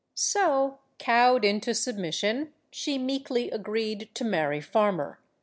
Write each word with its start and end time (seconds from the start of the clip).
So, 0.15 0.79
cowed 0.97 1.45
into 1.45 1.75
submission, 1.75 2.53
she 2.71 2.97
meekly 2.97 3.51
agreed 3.51 4.09
to 4.15 4.25
marry 4.25 4.59
Farmer. 4.59 5.19